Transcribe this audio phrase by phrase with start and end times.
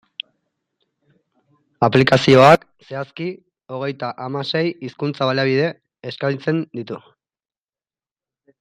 [1.87, 3.27] Aplikazioak, zehazki,
[3.77, 5.69] hogeita hamasei hizkuntza-baliabide
[6.13, 6.99] eskaintzen ditu.